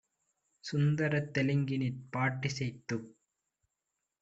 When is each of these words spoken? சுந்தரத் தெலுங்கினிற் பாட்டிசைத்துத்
சுந்தரத் 0.63 1.29
தெலுங்கினிற் 1.33 2.01
பாட்டிசைத்துத் 2.11 3.07